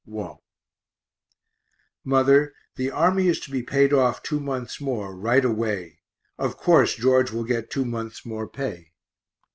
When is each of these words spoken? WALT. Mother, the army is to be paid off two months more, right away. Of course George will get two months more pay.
WALT. 0.07 0.41
Mother, 2.03 2.55
the 2.75 2.89
army 2.89 3.27
is 3.27 3.39
to 3.41 3.51
be 3.51 3.61
paid 3.61 3.93
off 3.93 4.23
two 4.23 4.39
months 4.39 4.81
more, 4.81 5.15
right 5.15 5.45
away. 5.45 5.99
Of 6.39 6.57
course 6.57 6.95
George 6.95 7.29
will 7.29 7.43
get 7.43 7.69
two 7.69 7.85
months 7.85 8.25
more 8.25 8.47
pay. 8.47 8.93